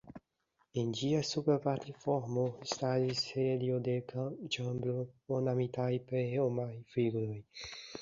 [0.81, 3.97] En ĝia supra platformo staris serio de
[4.57, 4.99] ĉambroj
[5.39, 7.43] ornamitaj per homaj figuroj.